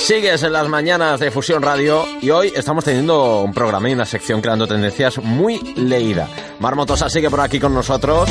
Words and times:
Sigues 0.00 0.42
en 0.42 0.52
las 0.52 0.68
mañanas 0.68 1.20
de 1.20 1.30
Fusión 1.30 1.62
Radio 1.62 2.04
y 2.22 2.30
hoy 2.30 2.50
estamos 2.54 2.84
teniendo 2.84 3.42
un 3.42 3.52
programa 3.52 3.90
y 3.90 3.92
una 3.92 4.06
sección 4.06 4.40
creando 4.40 4.66
tendencias 4.66 5.18
muy 5.18 5.58
leída. 5.74 6.28
Marmotosa 6.60 7.10
sigue 7.10 7.28
por 7.28 7.40
aquí 7.40 7.60
con 7.60 7.74
nosotros. 7.74 8.30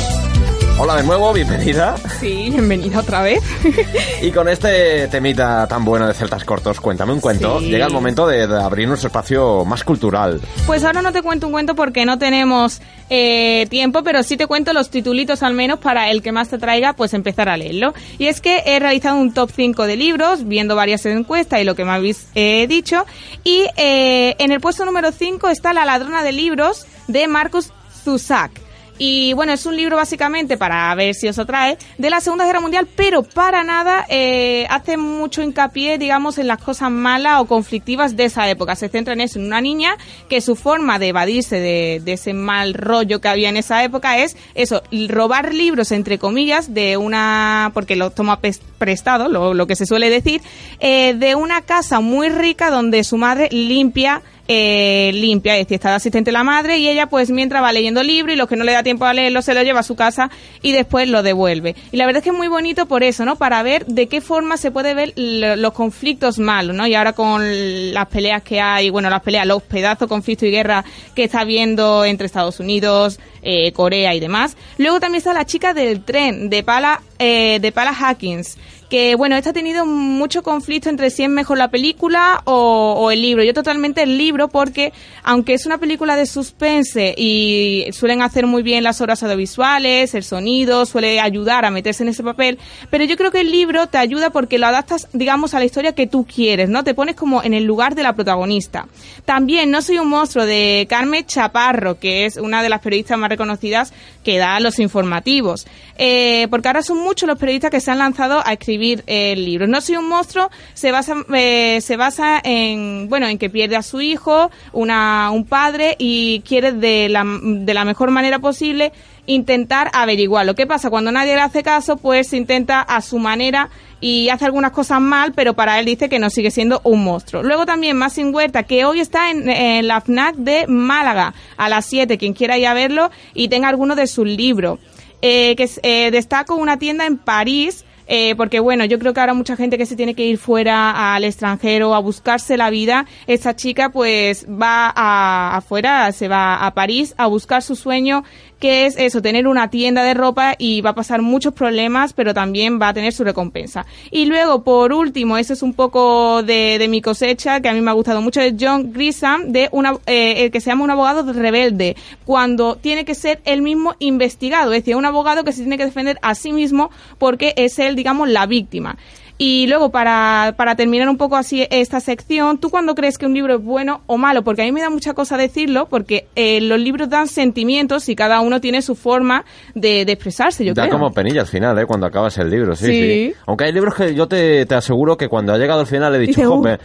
Hola 0.80 0.94
de 0.94 1.02
nuevo, 1.02 1.32
bienvenida. 1.32 1.96
Sí, 2.20 2.50
bienvenida 2.50 3.00
otra 3.00 3.20
vez. 3.20 3.42
y 4.22 4.30
con 4.30 4.48
este 4.48 5.08
temita 5.08 5.66
tan 5.66 5.84
bueno 5.84 6.06
de 6.06 6.14
Celtas 6.14 6.44
Cortos, 6.44 6.80
cuéntame 6.80 7.12
un 7.12 7.18
cuento. 7.18 7.58
Llega 7.58 7.86
el 7.86 7.92
momento 7.92 8.28
de, 8.28 8.44
abrir 8.44 8.86
nuestro 8.86 9.08
espacio 9.08 9.64
más 9.64 9.82
cultural. 9.82 10.40
Pues 10.68 10.84
ahora 10.84 11.02
no 11.02 11.10
te 11.10 11.20
cuento 11.20 11.46
un 11.46 11.52
cuento 11.52 11.74
porque 11.74 12.06
no 12.06 12.16
tenemos 12.16 12.80
eh, 13.10 13.66
tiempo, 13.70 14.04
pero 14.04 14.22
sí 14.22 14.36
te 14.36 14.46
cuento 14.46 14.72
los 14.72 14.88
titulitos 14.88 15.42
al 15.42 15.54
menos 15.54 15.80
para 15.80 16.12
el 16.12 16.22
que 16.22 16.30
más 16.30 16.48
te 16.48 16.58
traiga, 16.58 16.92
pues 16.92 17.12
empezar 17.12 17.48
a 17.48 17.56
leerlo. 17.56 17.92
Y 18.18 18.28
es 18.28 18.40
que 18.40 18.62
he 18.64 18.78
realizado 18.78 19.16
un 19.16 19.34
top 19.34 19.50
5 19.52 19.84
de 19.84 19.96
libros, 19.96 20.46
viendo 20.46 20.76
varias 20.76 21.04
encuestas 21.06 21.60
y 21.60 21.64
lo 21.64 21.74
que 21.74 21.84
me 21.84 21.90
habéis 21.90 22.28
eh, 22.36 22.68
dicho. 22.68 23.04
Y 23.42 23.64
eh, 23.76 24.36
en 24.38 24.52
el 24.52 24.60
puesto 24.60 24.84
número 24.84 25.10
5 25.10 25.48
está 25.48 25.72
La 25.72 25.84
ladrona 25.84 26.22
de 26.22 26.30
libros 26.30 26.86
de 27.08 27.26
Marcus 27.26 27.72
Zusak. 28.04 28.67
Y 28.98 29.32
bueno, 29.32 29.52
es 29.52 29.64
un 29.64 29.76
libro 29.76 29.96
básicamente, 29.96 30.56
para 30.58 30.92
ver 30.94 31.14
si 31.14 31.28
os 31.28 31.38
atrae, 31.38 31.78
de 31.96 32.10
la 32.10 32.20
Segunda 32.20 32.44
Guerra 32.44 32.60
Mundial, 32.60 32.88
pero 32.96 33.22
para 33.22 33.62
nada 33.62 34.04
eh, 34.08 34.66
hace 34.70 34.96
mucho 34.96 35.40
hincapié, 35.40 35.98
digamos, 35.98 36.38
en 36.38 36.48
las 36.48 36.60
cosas 36.60 36.90
malas 36.90 37.40
o 37.40 37.46
conflictivas 37.46 38.16
de 38.16 38.24
esa 38.24 38.48
época. 38.50 38.74
Se 38.74 38.88
centra 38.88 39.12
en 39.12 39.20
eso, 39.20 39.38
en 39.38 39.46
una 39.46 39.60
niña 39.60 39.96
que 40.28 40.40
su 40.40 40.56
forma 40.56 40.98
de 40.98 41.08
evadirse 41.08 41.60
de, 41.60 42.02
ese 42.08 42.32
mal 42.32 42.74
rollo 42.74 43.20
que 43.20 43.28
había 43.28 43.48
en 43.48 43.56
esa 43.56 43.84
época 43.84 44.18
es 44.18 44.36
eso, 44.54 44.82
robar 45.08 45.54
libros, 45.54 45.92
entre 45.92 46.18
comillas, 46.18 46.74
de 46.74 46.96
una, 46.96 47.70
porque 47.74 47.96
lo 47.96 48.10
toma 48.10 48.40
prestado, 48.78 49.28
lo, 49.28 49.66
que 49.66 49.76
se 49.76 49.86
suele 49.86 50.10
decir, 50.10 50.40
eh, 50.80 51.14
de 51.14 51.34
una 51.34 51.62
casa 51.62 52.00
muy 52.00 52.28
rica 52.28 52.70
donde 52.70 53.04
su 53.04 53.16
madre 53.16 53.48
limpia 53.50 54.22
eh, 54.50 55.10
limpia, 55.12 55.56
es 55.56 55.66
decir, 55.66 55.74
está 55.74 55.90
de 55.90 55.96
asistente 55.96 56.32
la 56.32 56.42
madre 56.42 56.78
y 56.78 56.88
ella 56.88 57.06
pues 57.06 57.30
mientras 57.30 57.62
va 57.62 57.70
leyendo 57.70 58.02
libros 58.02 58.34
y 58.34 58.38
los 58.38 58.48
que 58.48 58.56
no 58.56 58.64
le 58.64 58.72
da 58.72 58.82
tiempo 58.82 59.04
a 59.04 59.12
leerlo 59.12 59.42
se 59.42 59.52
lo 59.52 59.62
lleva 59.62 59.80
a 59.80 59.82
su 59.82 59.94
casa 59.94 60.30
y 60.62 60.72
después 60.72 61.06
lo 61.08 61.22
devuelve. 61.22 61.76
Y 61.92 61.98
la 61.98 62.06
verdad 62.06 62.20
es 62.20 62.24
que 62.24 62.30
es 62.30 62.36
muy 62.36 62.48
bonito 62.48 62.86
por 62.86 63.02
eso, 63.02 63.26
¿no? 63.26 63.36
Para 63.36 63.62
ver 63.62 63.84
de 63.86 64.06
qué 64.08 64.22
forma 64.22 64.56
se 64.56 64.70
puede 64.70 64.94
ver 64.94 65.12
los 65.16 65.72
conflictos 65.74 66.38
malos, 66.38 66.74
¿no? 66.74 66.86
Y 66.86 66.94
ahora 66.94 67.12
con 67.12 67.92
las 67.92 68.06
peleas 68.06 68.42
que 68.42 68.60
hay, 68.60 68.88
bueno, 68.88 69.10
las 69.10 69.22
peleas, 69.22 69.46
los 69.46 69.62
pedazos, 69.62 70.08
conflicto 70.08 70.46
y 70.46 70.50
guerra 70.50 70.84
que 71.14 71.24
está 71.24 71.40
habiendo 71.40 72.06
entre 72.06 72.26
Estados 72.26 72.58
Unidos, 72.58 73.20
eh, 73.42 73.72
Corea 73.72 74.14
y 74.14 74.20
demás. 74.20 74.56
Luego 74.78 74.98
también 74.98 75.18
está 75.18 75.34
la 75.34 75.44
chica 75.44 75.74
del 75.74 76.02
tren, 76.04 76.48
de 76.48 76.62
Pala, 76.62 77.02
eh, 77.18 77.58
de 77.60 77.70
Pala 77.70 77.92
Hackins 77.92 78.56
que 78.88 79.14
bueno, 79.14 79.36
esta 79.36 79.50
ha 79.50 79.52
tenido 79.52 79.84
mucho 79.84 80.42
conflicto 80.42 80.88
entre 80.88 81.10
si 81.10 81.22
es 81.22 81.28
mejor 81.28 81.58
la 81.58 81.68
película 81.68 82.42
o, 82.44 83.10
el 83.10 83.22
libro. 83.22 83.44
Yo 83.44 83.54
totalmente 83.54 84.02
el 84.02 84.18
libro 84.18 84.48
porque 84.48 84.92
aunque 85.22 85.54
es 85.54 85.66
una 85.66 85.78
película 85.78 86.16
de 86.16 86.26
suspense 86.26 87.14
y 87.16 87.86
suelen 87.92 88.22
hacer 88.22 88.46
muy 88.46 88.62
bien 88.62 88.84
las 88.84 89.00
obras 89.00 89.22
audiovisuales, 89.22 90.14
el 90.14 90.24
sonido, 90.24 90.86
suele 90.86 91.20
ayudar 91.20 91.64
a 91.64 91.70
meterse 91.70 92.02
en 92.02 92.10
ese 92.10 92.22
papel, 92.22 92.58
pero 92.90 93.04
yo 93.04 93.16
creo 93.16 93.30
que 93.30 93.40
el 93.40 93.50
libro 93.50 93.86
te 93.88 93.98
ayuda 93.98 94.30
porque 94.30 94.58
lo 94.58 94.66
adaptas, 94.66 95.08
digamos, 95.12 95.54
a 95.54 95.58
la 95.58 95.64
historia 95.64 95.92
que 95.92 96.06
tú 96.06 96.26
quieres, 96.26 96.68
¿no? 96.68 96.84
Te 96.84 96.94
pones 96.94 97.14
como 97.14 97.42
en 97.42 97.54
el 97.54 97.64
lugar 97.64 97.94
de 97.94 98.02
la 98.02 98.14
protagonista. 98.14 98.86
También 99.24 99.70
No 99.70 99.82
soy 99.82 99.98
un 99.98 100.08
monstruo 100.08 100.46
de 100.46 100.86
Carmen 100.88 101.26
Chaparro, 101.26 101.98
que 101.98 102.24
es 102.24 102.36
una 102.36 102.62
de 102.62 102.68
las 102.68 102.80
periodistas 102.80 103.18
más 103.18 103.28
reconocidas 103.28 103.92
que 104.24 104.38
da 104.38 104.60
los 104.60 104.78
informativos. 104.78 105.66
Eh, 105.96 106.46
porque 106.50 106.68
ahora 106.68 106.82
son 106.82 106.98
muchos 106.98 107.26
los 107.26 107.38
periodistas 107.38 107.70
que 107.70 107.80
se 107.80 107.90
han 107.90 107.98
lanzado 107.98 108.40
a 108.44 108.52
escribir 108.52 108.77
el 109.06 109.44
libro. 109.44 109.66
No 109.66 109.80
soy 109.80 109.96
un 109.96 110.08
monstruo 110.08 110.50
se 110.74 110.92
basa, 110.92 111.14
eh, 111.34 111.80
se 111.80 111.96
basa 111.96 112.40
en, 112.42 113.08
bueno, 113.08 113.26
en 113.26 113.38
que 113.38 113.50
pierde 113.50 113.76
a 113.76 113.82
su 113.82 114.00
hijo, 114.00 114.50
una, 114.72 115.30
un 115.30 115.44
padre 115.44 115.96
y 115.98 116.40
quiere 116.40 116.72
de 116.72 117.08
la, 117.08 117.24
de 117.42 117.74
la 117.74 117.84
mejor 117.84 118.10
manera 118.10 118.38
posible 118.38 118.92
intentar 119.26 119.90
averiguar 119.92 120.46
lo 120.46 120.54
que 120.54 120.66
pasa 120.66 120.88
cuando 120.88 121.12
nadie 121.12 121.34
le 121.34 121.42
hace 121.42 121.62
caso, 121.62 121.98
pues 121.98 122.32
intenta 122.32 122.80
a 122.80 123.02
su 123.02 123.18
manera 123.18 123.68
y 124.00 124.30
hace 124.30 124.46
algunas 124.46 124.72
cosas 124.72 125.00
mal, 125.00 125.32
pero 125.34 125.54
para 125.54 125.78
él 125.78 125.84
dice 125.84 126.08
que 126.08 126.18
no 126.18 126.30
sigue 126.30 126.50
siendo 126.50 126.80
un 126.84 127.04
monstruo. 127.04 127.42
Luego 127.42 127.66
también 127.66 127.98
Sin 128.10 128.34
Huerta, 128.34 128.62
que 128.62 128.84
hoy 128.84 129.00
está 129.00 129.30
en, 129.30 129.86
la 129.86 130.00
FNAC 130.00 130.36
de 130.36 130.66
Málaga 130.66 131.34
a 131.56 131.68
las 131.68 131.84
7, 131.86 132.16
quien 132.16 132.32
quiera 132.32 132.56
ir 132.56 132.66
a 132.66 132.74
verlo 132.74 133.10
y 133.34 133.48
tenga 133.48 133.68
alguno 133.68 133.94
de 133.96 134.06
sus 134.06 134.26
libros. 134.26 134.78
Eh, 135.20 135.56
que 135.56 135.68
eh, 135.82 136.12
destaco 136.12 136.54
una 136.54 136.78
tienda 136.78 137.04
en 137.04 137.18
París 137.18 137.84
eh, 138.08 138.34
porque 138.36 138.58
bueno, 138.58 138.86
yo 138.86 138.98
creo 138.98 139.12
que 139.12 139.20
ahora 139.20 139.34
mucha 139.34 139.54
gente 139.54 139.76
que 139.76 139.86
se 139.86 139.94
tiene 139.94 140.14
que 140.14 140.24
ir 140.24 140.38
fuera 140.38 141.14
al 141.14 141.24
extranjero 141.24 141.94
a 141.94 141.98
buscarse 141.98 142.56
la 142.56 142.70
vida, 142.70 143.06
esta 143.26 143.54
chica 143.54 143.90
pues 143.90 144.46
va 144.48 144.90
a, 144.96 145.58
afuera, 145.58 146.10
se 146.12 146.26
va 146.26 146.66
a 146.66 146.72
París 146.72 147.14
a 147.18 147.26
buscar 147.26 147.62
su 147.62 147.76
sueño 147.76 148.24
que 148.58 148.86
es 148.86 148.96
eso, 148.96 149.22
tener 149.22 149.46
una 149.46 149.70
tienda 149.70 150.02
de 150.02 150.14
ropa 150.14 150.54
y 150.58 150.80
va 150.80 150.90
a 150.90 150.94
pasar 150.94 151.22
muchos 151.22 151.54
problemas, 151.54 152.12
pero 152.12 152.34
también 152.34 152.80
va 152.80 152.88
a 152.88 152.94
tener 152.94 153.12
su 153.12 153.24
recompensa. 153.24 153.86
Y 154.10 154.26
luego, 154.26 154.62
por 154.64 154.92
último, 154.92 155.38
eso 155.38 155.52
es 155.52 155.62
un 155.62 155.74
poco 155.74 156.42
de, 156.42 156.84
mi 156.88 157.00
cosecha, 157.00 157.60
que 157.60 157.68
a 157.68 157.72
mí 157.72 157.80
me 157.80 157.90
ha 157.90 157.94
gustado 157.94 158.20
mucho, 158.20 158.40
es 158.40 158.54
John 158.58 158.92
Grisham, 158.92 159.52
de 159.52 159.68
una, 159.72 159.96
eh, 160.06 160.44
el 160.44 160.50
que 160.50 160.60
se 160.60 160.70
llama 160.70 160.84
un 160.84 160.90
abogado 160.90 161.32
rebelde, 161.32 161.96
cuando 162.24 162.76
tiene 162.76 163.04
que 163.04 163.14
ser 163.14 163.40
el 163.44 163.62
mismo 163.62 163.94
investigado, 163.98 164.72
es 164.72 164.82
decir, 164.82 164.96
un 164.96 165.04
abogado 165.04 165.44
que 165.44 165.52
se 165.52 165.60
tiene 165.60 165.78
que 165.78 165.84
defender 165.84 166.18
a 166.22 166.34
sí 166.34 166.52
mismo 166.52 166.90
porque 167.18 167.54
es 167.56 167.78
él, 167.78 167.96
digamos, 167.96 168.28
la 168.28 168.46
víctima. 168.46 168.96
Y 169.40 169.68
luego, 169.68 169.90
para, 169.90 170.54
para 170.56 170.74
terminar 170.74 171.08
un 171.08 171.16
poco 171.16 171.36
así 171.36 171.64
esta 171.70 172.00
sección, 172.00 172.58
¿tú 172.58 172.70
cuándo 172.70 172.96
crees 172.96 173.18
que 173.18 173.24
un 173.24 173.34
libro 173.34 173.54
es 173.54 173.62
bueno 173.62 174.00
o 174.08 174.18
malo? 174.18 174.42
Porque 174.42 174.62
a 174.62 174.64
mí 174.64 174.72
me 174.72 174.80
da 174.80 174.90
mucha 174.90 175.14
cosa 175.14 175.36
decirlo, 175.36 175.86
porque 175.88 176.26
eh, 176.34 176.60
los 176.60 176.80
libros 176.80 177.08
dan 177.08 177.28
sentimientos 177.28 178.08
y 178.08 178.16
cada 178.16 178.40
uno 178.40 178.60
tiene 178.60 178.82
su 178.82 178.96
forma 178.96 179.44
de, 179.76 180.02
expresarse, 180.02 180.64
yo 180.64 180.74
da 180.74 180.88
como 180.88 181.12
penilla 181.12 181.42
al 181.42 181.46
final, 181.46 181.78
¿eh? 181.78 181.86
Cuando 181.86 182.06
acabas 182.06 182.36
el 182.38 182.50
libro, 182.50 182.74
sí, 182.74 182.86
sí. 182.86 183.34
Aunque 183.46 183.66
hay 183.66 183.72
libros 183.72 183.94
que 183.94 184.12
yo 184.12 184.26
te, 184.26 184.66
te, 184.66 184.74
aseguro 184.74 185.16
que 185.16 185.28
cuando 185.28 185.52
ha 185.52 185.58
llegado 185.58 185.80
al 185.80 185.86
final 185.86 186.12
he 186.16 186.18
dicho, 186.18 186.42
Jope, 186.44 186.80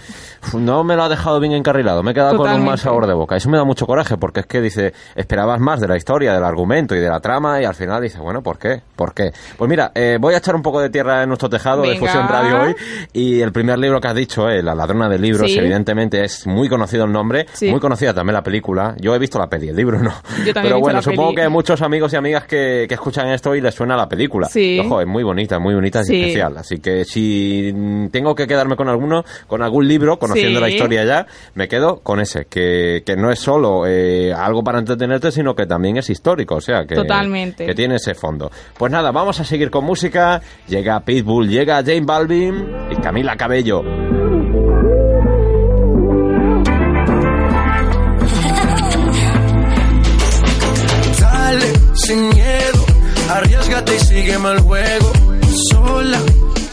no 0.54 0.84
me 0.84 0.96
lo 0.96 1.04
ha 1.04 1.10
dejado 1.10 1.40
bien 1.40 1.54
encarrilado, 1.54 2.04
me 2.04 2.12
he 2.12 2.14
quedado 2.14 2.38
con 2.38 2.52
un 2.52 2.66
mal 2.66 2.78
sabor 2.78 3.08
de 3.08 3.14
boca. 3.14 3.36
Eso 3.36 3.50
me 3.50 3.58
da 3.58 3.64
mucho 3.64 3.88
coraje, 3.88 4.18
porque 4.18 4.42
es 4.42 4.46
que 4.46 4.62
dice, 4.62 4.94
esperabas 5.16 5.60
más 5.60 5.82
de 5.82 5.88
la 5.88 5.98
historia, 5.98 6.34
del 6.34 6.44
argumento 6.44 6.94
y 6.96 7.00
de 7.00 7.10
la 7.10 7.20
trama, 7.20 7.60
y 7.60 7.66
al 7.66 7.74
final 7.74 8.00
dice, 8.00 8.20
bueno, 8.20 8.44
¿por 8.44 8.60
qué? 8.60 8.84
¿Por 8.96 9.16
qué? 9.16 9.32
Pues 9.58 9.68
mira, 9.68 9.92
eh, 9.96 10.20
voy 10.22 10.36
a 10.36 10.38
echar 10.38 10.56
un 10.56 10.62
poco 10.62 10.80
de 10.80 10.92
tierra 10.92 11.24
en 11.24 11.30
nuestro 11.30 11.50
tejado 11.50 11.82
de 11.82 11.98
Fusión 11.98 12.28
Radio 12.28 12.43
hoy. 12.52 12.76
Y 13.14 13.42
el 13.42 13.52
primer 13.52 13.80
libro 13.80 14.02
que 14.02 14.08
has 14.08 14.16
dicho, 14.16 14.50
eh, 14.50 14.62
La 14.62 14.76
ladrona 14.76 15.08
de 15.10 15.20
libros, 15.20 15.52
evidentemente 15.56 16.24
es 16.24 16.48
muy 16.48 16.68
conocido 16.68 17.06
el 17.06 17.12
nombre, 17.12 17.46
muy 17.62 17.80
conocida 17.80 18.14
también 18.14 18.34
la 18.34 18.44
película. 18.44 18.96
Yo 19.00 19.16
he 19.16 19.20
visto 19.20 19.40
la 19.40 19.48
peli, 19.48 19.70
el 19.70 19.76
libro 19.76 20.00
no. 20.02 20.14
Pero 20.54 20.80
bueno, 20.80 21.02
supongo 21.02 21.34
que 21.34 21.42
hay 21.44 21.50
muchos 21.50 21.82
amigos 21.82 22.14
y 22.14 22.16
amigas 22.16 22.46
que, 22.46 22.88
escuchan 22.94 23.30
esto 23.30 23.56
y 23.56 23.60
les 23.60 23.74
suena 23.74 23.98
la 23.98 24.08
película. 24.08 24.48
ojo, 24.48 25.02
es 25.02 25.08
muy 25.08 25.24
bonita, 25.24 25.58
muy 25.58 25.74
bonita 25.74 26.02
y 26.08 26.16
especial. 26.16 26.58
Así 26.58 26.78
que 26.78 27.06
si 27.06 27.74
tengo 28.12 28.36
que 28.36 28.46
quedarme 28.46 28.76
con 28.76 28.88
alguno, 28.88 29.26
con 29.48 29.64
algún 29.64 29.88
libro, 29.88 30.20
conociendo 30.20 30.60
la 30.60 30.70
historia 30.70 31.04
ya, 31.04 31.26
me 31.56 31.68
quedo 31.68 32.00
con 32.02 32.20
ese, 32.20 32.46
que, 32.46 33.04
que 33.06 33.16
no 33.16 33.32
es 33.32 33.40
solo 33.40 33.88
eh, 33.88 34.32
algo 34.34 34.64
para 34.64 34.80
entretenerte, 34.80 35.32
sino 35.32 35.56
que 35.56 35.66
también 35.66 35.98
es 35.98 36.10
histórico, 36.10 36.56
o 36.56 36.62
sea, 36.62 36.86
que, 36.86 36.96
que 37.58 37.76
tiene 37.76 37.96
ese 37.96 38.14
fondo. 38.14 38.52
Pues 38.78 38.92
nada, 38.92 39.12
vamos 39.12 39.40
a 39.40 39.44
seguir 39.44 39.70
con 39.70 39.86
música. 39.86 40.42
Llega 40.68 41.00
Pitbull, 41.00 41.50
llega 41.50 41.84
Jane 41.84 42.02
Balvin 42.02 42.33
y 42.36 42.96
Camila 43.02 43.36
Cabello. 43.38 43.84
Dale, 51.20 51.74
sin 51.94 52.30
miedo, 52.30 52.86
arriesgate 53.30 53.96
y 53.96 54.00
sígueme 54.00 54.52
el 54.52 54.60
juego. 54.62 55.12
Sola, 55.72 56.20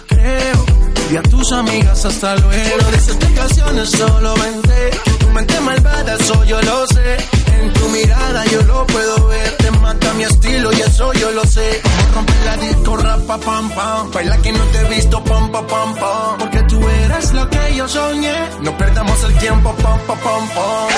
creo, 0.09 0.65
y 1.13 1.17
a 1.17 1.23
tus 1.23 1.53
amigas 1.53 2.05
hasta 2.05 2.37
luego. 2.37 2.77
No 2.83 2.91
des 2.91 3.09
explicaciones, 3.09 3.91
solo 3.91 4.35
vente. 4.37 4.91
Tu 5.19 5.29
mente 5.29 5.61
malvada, 5.61 6.15
eso 6.15 6.45
yo 6.45 6.61
lo 6.63 6.87
sé. 6.87 7.40
En 7.59 7.73
tu 7.73 7.89
mirada 7.89 8.45
yo 8.47 8.63
lo 8.63 8.87
puedo 8.87 9.27
ver. 9.29 9.57
Te 9.57 9.71
mata 9.73 10.15
mi 10.15 10.25
estilo 10.25 10.73
y 10.73 10.81
eso 10.81 11.13
yo 11.15 11.31
lo 11.33 11.45
sé. 11.45 11.83
Rompe 12.15 12.33
la 12.45 12.57
disco, 12.57 12.97
rapa, 12.97 13.39
pam, 13.39 13.71
pam. 13.71 14.11
Baila 14.11 14.37
que 14.39 14.53
no 14.53 14.65
te 14.73 14.79
he 14.79 14.85
visto, 14.97 15.23
pam, 15.25 15.51
pam, 15.53 15.67
pam, 15.67 15.95
pam. 15.95 16.39
Porque 16.39 16.63
tú 16.65 16.89
eres 16.89 17.33
la 17.33 17.49
yo 17.77 17.89
soñé. 17.89 18.35
No 18.63 18.77
perdamos 18.77 19.25
el 19.25 19.35
tiempo, 19.39 19.75
pom, 19.83 19.99
pom, 20.07 20.19
pom, 20.19 20.49
pom. 20.55 20.89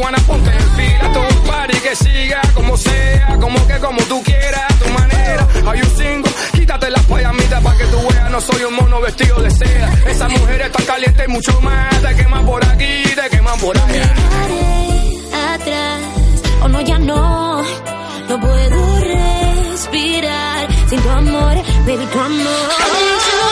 Cubana, 0.00 0.18
ponte 0.26 0.50
en 0.50 0.70
fila. 0.76 1.12
Todo 1.12 1.28
un 1.28 1.46
party 1.46 1.78
que 1.78 1.96
siga 1.96 2.40
como 2.54 2.76
sea, 2.76 3.36
como 3.40 3.66
que 3.66 3.78
como 3.78 4.02
tú 4.04 4.22
quieras, 4.22 4.62
a 4.68 4.74
tu 4.74 4.88
manera. 4.90 5.48
Hay 5.66 5.80
un 5.80 5.96
single, 5.96 6.32
quítate 6.52 6.90
las 6.90 7.04
payamitas 7.04 7.62
para 7.62 7.78
que 7.78 7.84
tú 7.84 7.98
veas, 8.08 8.30
no 8.30 8.40
soy 8.40 8.64
un 8.64 8.74
mono 8.74 9.00
vestido 9.00 9.36
de 9.42 9.50
seda. 9.50 9.92
Esa 10.06 10.28
mujer 10.28 10.62
está 10.62 10.82
caliente 10.84 11.24
y 11.24 11.28
mucho 11.28 11.60
más, 11.60 12.02
te 12.02 12.14
queman 12.16 12.46
por 12.46 12.64
aquí, 12.64 13.02
te 13.14 13.30
queman 13.30 13.58
por 13.58 13.76
allá. 13.76 14.14
atrás, 15.54 16.00
o 16.62 16.68
no, 16.68 16.80
ya 16.80 16.98
no, 16.98 17.62
no 18.28 18.40
puedo 18.40 19.00
respirar 19.00 20.68
sin 20.88 21.00
tu 21.00 21.10
amor, 21.10 21.54
baby, 21.86 22.06
tu 22.12 22.20
amor. 22.20 23.49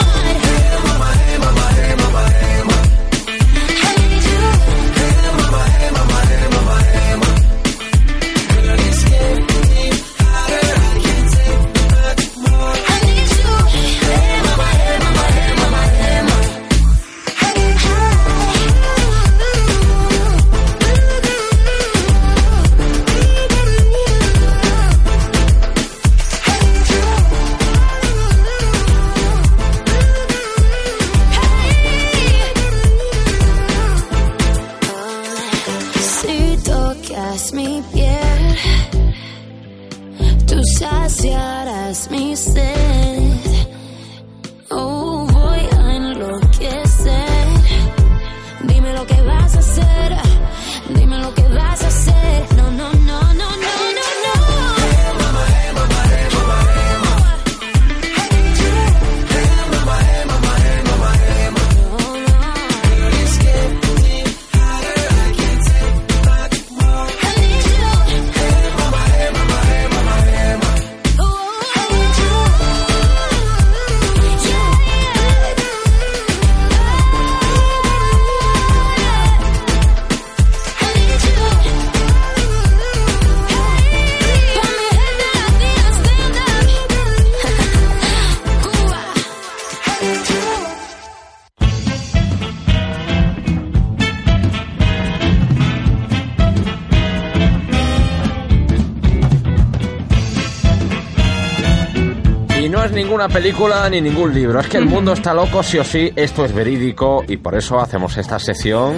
Y 102.69 102.71
no 102.71 102.83
es 102.83 102.91
ninguna 102.91 103.27
película 103.27 103.89
ni 103.89 103.99
ningún 103.99 104.31
libro, 104.31 104.59
es 104.59 104.67
que 104.67 104.77
el 104.77 104.85
mundo 104.85 105.13
está 105.13 105.33
loco 105.33 105.63
sí 105.63 105.79
o 105.79 105.83
sí, 105.83 106.13
esto 106.15 106.45
es 106.45 106.53
verídico 106.53 107.23
y 107.27 107.37
por 107.37 107.55
eso 107.55 107.79
hacemos 107.79 108.15
esta 108.15 108.37
sesión 108.37 108.93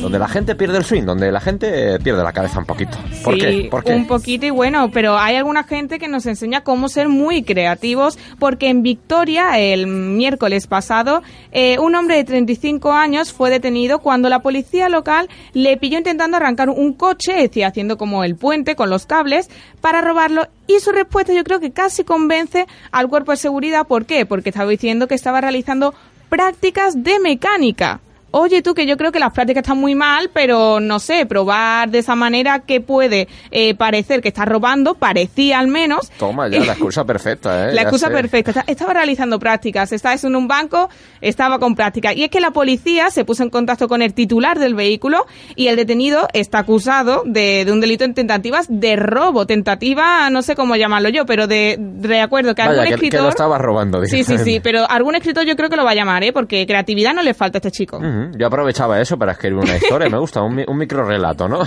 donde 0.00 0.18
la 0.18 0.28
gente 0.28 0.54
pierde 0.54 0.78
el 0.78 0.84
swing, 0.84 1.02
donde 1.02 1.30
la 1.30 1.40
gente 1.40 1.98
pierde 2.00 2.22
la 2.22 2.32
cabeza 2.32 2.58
un 2.58 2.66
poquito. 2.66 2.96
¿Por 3.22 3.34
sí, 3.34 3.40
qué? 3.40 3.68
¿Por 3.70 3.84
qué? 3.84 3.94
un 3.94 4.06
poquito 4.06 4.46
y 4.46 4.50
bueno, 4.50 4.90
pero 4.90 5.18
hay 5.18 5.36
alguna 5.36 5.64
gente 5.64 5.98
que 5.98 6.08
nos 6.08 6.26
enseña 6.26 6.62
cómo 6.62 6.88
ser 6.88 7.08
muy 7.08 7.42
creativos, 7.42 8.18
porque 8.38 8.68
en 8.68 8.82
Victoria, 8.82 9.58
el 9.58 9.86
miércoles 9.86 10.66
pasado, 10.66 11.22
eh, 11.52 11.78
un 11.78 11.94
hombre 11.94 12.16
de 12.16 12.24
35 12.24 12.92
años 12.92 13.32
fue 13.32 13.50
detenido 13.50 13.98
cuando 13.98 14.28
la 14.28 14.40
policía 14.40 14.88
local 14.88 15.28
le 15.52 15.76
pilló 15.76 15.98
intentando 15.98 16.36
arrancar 16.36 16.70
un 16.70 16.94
coche, 16.94 17.32
es 17.36 17.50
decir, 17.50 17.64
haciendo 17.64 17.98
como 17.98 18.24
el 18.24 18.36
puente 18.36 18.76
con 18.76 18.90
los 18.90 19.06
cables, 19.06 19.50
para 19.80 20.00
robarlo, 20.00 20.48
y 20.66 20.80
su 20.80 20.92
respuesta 20.92 21.32
yo 21.32 21.44
creo 21.44 21.60
que 21.60 21.72
casi 21.72 22.04
convence 22.04 22.66
al 22.92 23.08
cuerpo 23.08 23.32
de 23.32 23.38
seguridad. 23.38 23.86
¿Por 23.86 24.06
qué? 24.06 24.24
Porque 24.24 24.50
estaba 24.50 24.70
diciendo 24.70 25.08
que 25.08 25.14
estaba 25.14 25.40
realizando 25.40 25.94
prácticas 26.28 27.02
de 27.02 27.18
mecánica. 27.18 28.00
Oye 28.32 28.62
tú, 28.62 28.74
que 28.74 28.86
yo 28.86 28.96
creo 28.96 29.10
que 29.12 29.18
las 29.18 29.32
prácticas 29.32 29.62
están 29.62 29.78
muy 29.78 29.94
mal, 29.94 30.30
pero 30.32 30.78
no 30.80 30.98
sé, 31.00 31.26
probar 31.26 31.90
de 31.90 31.98
esa 31.98 32.14
manera 32.14 32.60
que 32.60 32.80
puede 32.80 33.26
eh, 33.50 33.74
parecer 33.74 34.20
que 34.22 34.28
está 34.28 34.44
robando, 34.44 34.94
parecía 34.94 35.58
al 35.58 35.66
menos. 35.68 36.10
Toma 36.18 36.48
ya, 36.48 36.60
la 36.60 36.72
excusa 36.72 37.04
perfecta, 37.04 37.70
¿eh? 37.70 37.74
La 37.74 37.82
excusa 37.82 38.08
perfecta. 38.10 38.64
Estaba 38.66 38.92
realizando 38.92 39.38
prácticas. 39.38 39.92
Estaba 39.92 40.14
en 40.22 40.36
un 40.36 40.46
banco, 40.46 40.88
estaba 41.20 41.58
con 41.58 41.74
prácticas. 41.74 42.14
Y 42.16 42.24
es 42.24 42.30
que 42.30 42.40
la 42.40 42.50
policía 42.52 43.10
se 43.10 43.24
puso 43.24 43.42
en 43.42 43.50
contacto 43.50 43.88
con 43.88 44.02
el 44.02 44.14
titular 44.14 44.58
del 44.58 44.74
vehículo 44.74 45.26
y 45.56 45.68
el 45.68 45.76
detenido 45.76 46.28
está 46.32 46.58
acusado 46.60 47.22
de, 47.26 47.64
de 47.64 47.72
un 47.72 47.80
delito 47.80 48.04
en 48.04 48.14
tentativas 48.14 48.66
de 48.68 48.96
robo. 48.96 49.46
Tentativa, 49.46 50.30
no 50.30 50.42
sé 50.42 50.54
cómo 50.54 50.76
llamarlo 50.76 51.08
yo, 51.08 51.26
pero 51.26 51.46
de, 51.46 51.76
de 51.78 52.20
acuerdo 52.20 52.54
que 52.54 52.62
Vaya, 52.62 52.72
algún 52.72 52.84
que- 52.84 52.88
que 52.90 52.94
escritor. 52.94 53.22
lo 53.22 53.28
estaba 53.28 53.58
robando, 53.58 54.04
Sí, 54.06 54.22
sí, 54.24 54.38
sí. 54.38 54.60
Pero 54.62 54.88
algún 54.88 55.14
escritor 55.16 55.44
yo 55.44 55.56
creo 55.56 55.68
que 55.68 55.76
lo 55.76 55.84
va 55.84 55.90
a 55.90 55.94
llamar, 55.94 56.22
¿eh? 56.24 56.32
Porque 56.32 56.66
creatividad 56.66 57.12
no 57.14 57.22
le 57.22 57.34
falta 57.34 57.58
a 57.58 57.60
este 57.60 57.70
chico. 57.70 58.00
Yo 58.36 58.46
aprovechaba 58.46 59.00
eso 59.00 59.16
para 59.18 59.32
escribir 59.32 59.58
una 59.58 59.76
historia, 59.76 60.08
me 60.08 60.18
gusta, 60.18 60.42
un, 60.42 60.62
un 60.66 60.76
micro 60.78 61.04
relato, 61.04 61.48
¿no? 61.48 61.60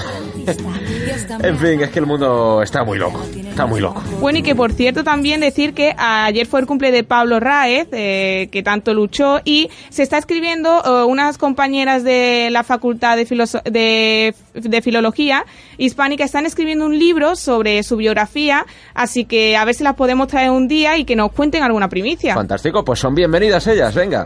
en 1.41 1.57
fin, 1.57 1.81
es 1.81 1.89
que 1.89 2.00
el 2.00 2.05
mundo 2.05 2.62
está 2.62 2.83
muy 2.83 2.98
loco, 2.98 3.22
está 3.36 3.65
muy 3.65 3.79
loco. 3.81 4.01
Bueno, 4.19 4.39
y 4.39 4.41
que 4.43 4.55
por 4.55 4.72
cierto 4.74 5.03
también 5.03 5.41
decir 5.41 5.74
que 5.74 5.93
ayer 5.98 6.45
fue 6.48 6.60
el 6.60 6.65
cumple 6.65 6.91
de 6.91 7.03
Pablo 7.03 7.39
Raez, 7.39 7.88
eh, 7.91 8.50
que 8.51 8.63
tanto 8.63 8.93
luchó, 8.93 9.39
y 9.45 9.69
se 9.89 10.03
está 10.03 10.17
escribiendo 10.17 10.81
eh, 10.86 11.03
unas 11.05 11.38
compañeras 11.38 12.03
de 12.03 12.50
la 12.51 12.63
Facultad 12.63 13.15
de, 13.17 13.25
Filoso- 13.27 13.63
de, 13.63 14.33
de 14.53 14.81
Filología 14.81 15.45
Hispánica, 15.77 16.24
están 16.24 16.45
escribiendo 16.45 16.86
un 16.86 16.98
libro 16.98 17.36
sobre 17.36 17.81
su 17.83 17.98
biografía, 17.98 18.65
así 18.93 19.25
que 19.25 19.57
a 19.57 19.65
ver 19.65 19.75
si 19.75 19.83
las 19.83 19.95
podemos 19.95 20.27
traer 20.27 20.50
un 20.51 20.67
día 20.67 20.98
y 20.98 21.05
que 21.05 21.15
nos 21.15 21.31
cuenten 21.31 21.63
alguna 21.63 21.89
primicia. 21.89 22.33
Fantástico, 22.36 22.83
pues 22.83 23.00
son 23.00 23.15
bienvenidas 23.15 23.65
ellas, 23.67 23.93
venga. 23.95 24.25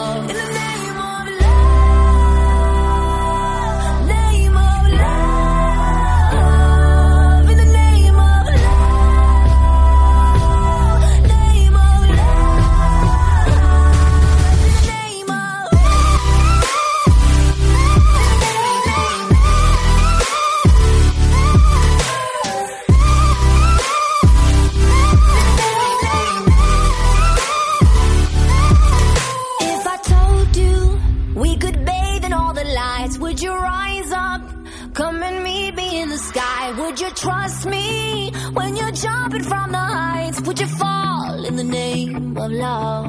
Of 42.21 42.51
love? 42.51 43.05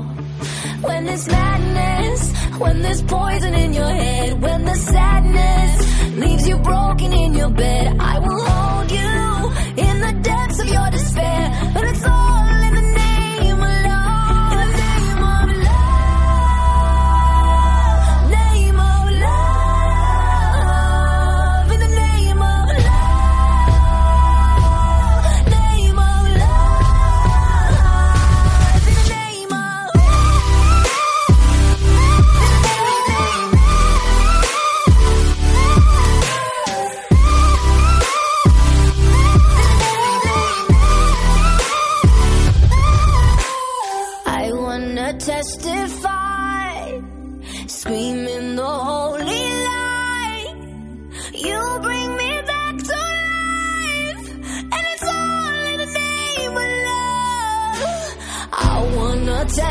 When 0.83 1.05
there's 1.05 1.29
madness, 1.29 2.33
when 2.59 2.83
there's 2.83 3.03
poison 3.03 3.55
in 3.55 3.73
your 3.73 3.93
head, 4.05 4.41
when 4.41 4.65
the 4.65 4.75
sadness 4.75 6.17
leaves 6.17 6.49
you 6.49 6.57
broken 6.59 7.13
in 7.13 7.35
your 7.35 7.51
bed, 7.51 7.97
I 8.01 8.19
will 8.19 8.41
hold 8.53 8.91
you 8.91 9.85
in 9.87 10.01
the 10.07 10.13
depths 10.23 10.59
of 10.61 10.69
your 10.69 10.91
despair. 10.91 11.71
But 11.75 11.85
it's 11.85 12.05
all 12.05 12.22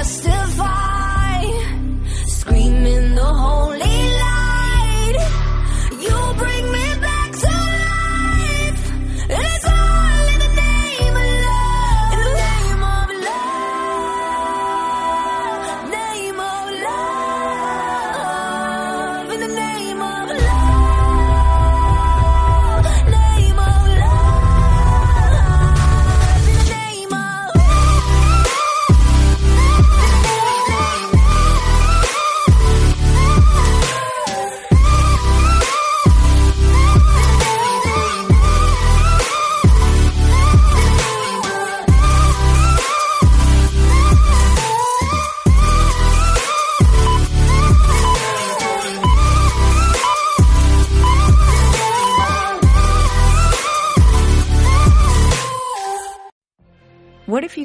Just. 0.01 0.30